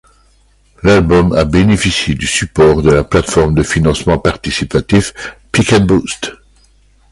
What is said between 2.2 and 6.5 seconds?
support de la plateforme de financement participatif Pick and Boost.